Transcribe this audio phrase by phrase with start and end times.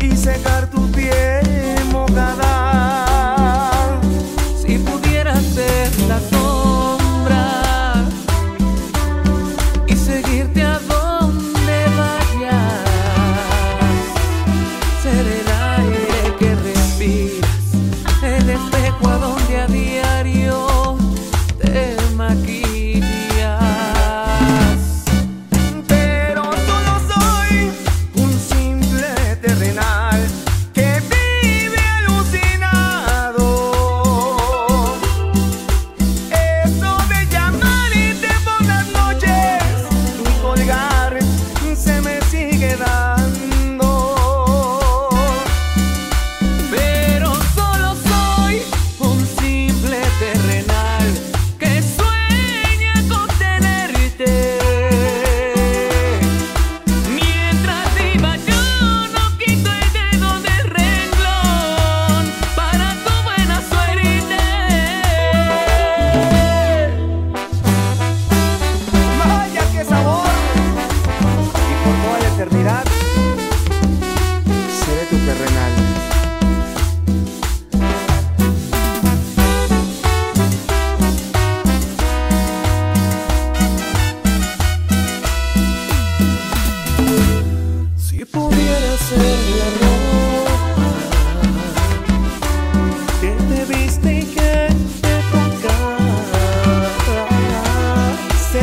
[0.00, 3.06] y secar tu piel mojada.
[4.60, 8.04] Si pudieras ser la sombra
[9.86, 12.84] y seguirte a donde vayas,
[15.02, 17.72] ser el aire que respiras,
[18.22, 19.65] el espejo a donde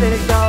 [0.00, 0.39] let it go.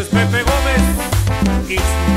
[0.00, 2.09] Es Pepe Gómez.